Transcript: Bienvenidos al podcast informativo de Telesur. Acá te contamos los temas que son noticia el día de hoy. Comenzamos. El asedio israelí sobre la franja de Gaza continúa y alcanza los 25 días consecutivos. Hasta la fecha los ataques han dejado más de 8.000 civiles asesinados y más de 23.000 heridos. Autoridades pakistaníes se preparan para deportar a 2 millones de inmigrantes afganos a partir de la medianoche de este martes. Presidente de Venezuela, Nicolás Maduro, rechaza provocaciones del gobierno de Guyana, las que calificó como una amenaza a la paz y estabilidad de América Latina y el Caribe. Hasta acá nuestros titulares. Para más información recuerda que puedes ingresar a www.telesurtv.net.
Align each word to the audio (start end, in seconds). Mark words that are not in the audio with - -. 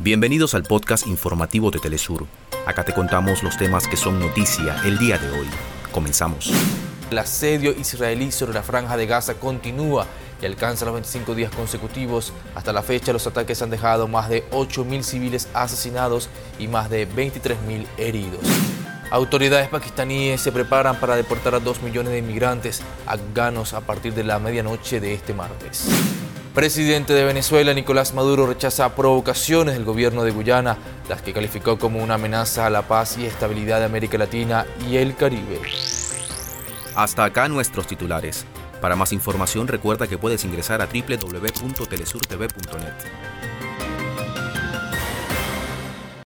Bienvenidos 0.00 0.54
al 0.54 0.62
podcast 0.62 1.08
informativo 1.08 1.72
de 1.72 1.80
Telesur. 1.80 2.24
Acá 2.66 2.84
te 2.84 2.94
contamos 2.94 3.42
los 3.42 3.56
temas 3.56 3.88
que 3.88 3.96
son 3.96 4.20
noticia 4.20 4.80
el 4.84 4.96
día 4.96 5.18
de 5.18 5.28
hoy. 5.28 5.48
Comenzamos. 5.90 6.52
El 7.10 7.18
asedio 7.18 7.72
israelí 7.72 8.30
sobre 8.30 8.54
la 8.54 8.62
franja 8.62 8.96
de 8.96 9.06
Gaza 9.06 9.34
continúa 9.34 10.06
y 10.40 10.46
alcanza 10.46 10.84
los 10.84 10.94
25 10.94 11.34
días 11.34 11.50
consecutivos. 11.50 12.32
Hasta 12.54 12.72
la 12.72 12.84
fecha 12.84 13.12
los 13.12 13.26
ataques 13.26 13.60
han 13.60 13.70
dejado 13.70 14.06
más 14.06 14.28
de 14.28 14.48
8.000 14.50 15.02
civiles 15.02 15.48
asesinados 15.52 16.28
y 16.60 16.68
más 16.68 16.90
de 16.90 17.08
23.000 17.08 17.84
heridos. 17.96 18.44
Autoridades 19.10 19.68
pakistaníes 19.68 20.40
se 20.40 20.52
preparan 20.52 21.00
para 21.00 21.16
deportar 21.16 21.56
a 21.56 21.60
2 21.60 21.82
millones 21.82 22.12
de 22.12 22.18
inmigrantes 22.18 22.82
afganos 23.04 23.74
a 23.74 23.80
partir 23.80 24.14
de 24.14 24.22
la 24.22 24.38
medianoche 24.38 25.00
de 25.00 25.14
este 25.14 25.34
martes. 25.34 25.88
Presidente 26.58 27.12
de 27.12 27.24
Venezuela, 27.24 27.72
Nicolás 27.72 28.14
Maduro, 28.14 28.44
rechaza 28.44 28.96
provocaciones 28.96 29.74
del 29.74 29.84
gobierno 29.84 30.24
de 30.24 30.32
Guyana, 30.32 30.76
las 31.08 31.22
que 31.22 31.32
calificó 31.32 31.78
como 31.78 32.02
una 32.02 32.14
amenaza 32.14 32.66
a 32.66 32.70
la 32.70 32.82
paz 32.82 33.16
y 33.16 33.26
estabilidad 33.26 33.78
de 33.78 33.84
América 33.84 34.18
Latina 34.18 34.66
y 34.90 34.96
el 34.96 35.14
Caribe. 35.14 35.60
Hasta 36.96 37.22
acá 37.22 37.46
nuestros 37.46 37.86
titulares. 37.86 38.44
Para 38.80 38.96
más 38.96 39.12
información 39.12 39.68
recuerda 39.68 40.08
que 40.08 40.18
puedes 40.18 40.44
ingresar 40.44 40.82
a 40.82 40.86
www.telesurtv.net. 40.86 43.37